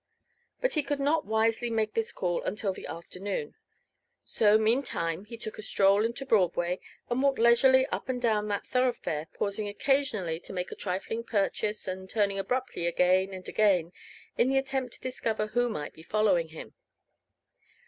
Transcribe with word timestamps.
But 0.61 0.73
he 0.73 0.81
could 0.81 0.99
not 0.99 1.27
wisely 1.27 1.69
make 1.69 1.93
this 1.93 2.11
call 2.11 2.41
until 2.41 2.73
the 2.73 2.87
afternoon. 2.87 3.53
So 4.25 4.57
meantime 4.57 5.25
he 5.25 5.37
took 5.37 5.59
a 5.59 5.61
stroll 5.61 6.03
into 6.03 6.25
Broadway 6.25 6.79
and 7.07 7.21
walked 7.21 7.37
leisurely 7.37 7.85
up 7.91 8.09
and 8.09 8.19
down 8.19 8.47
that 8.47 8.65
thoroughfare, 8.65 9.27
pausing 9.35 9.67
occasionally 9.69 10.39
to 10.39 10.53
make 10.53 10.71
a 10.71 10.75
trifling 10.75 11.23
purchase 11.23 11.87
and 11.87 12.09
turning 12.09 12.39
abruptly 12.39 12.87
again 12.87 13.31
and 13.31 13.47
again 13.47 13.91
in 14.39 14.49
the 14.49 14.57
attempt 14.57 14.93
to 14.95 15.01
discover 15.01 15.45
who 15.45 15.69
might 15.69 15.93
be 15.93 16.01
following 16.01 16.47
him. 16.47 16.73